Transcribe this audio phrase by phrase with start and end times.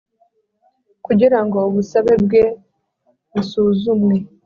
[1.05, 2.43] Kugira ngo ubusabe bwe
[3.31, 4.15] busuzumwe